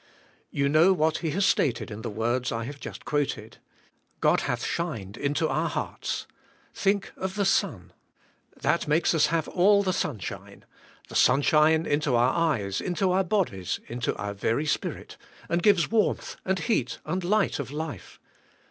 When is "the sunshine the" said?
9.83-11.13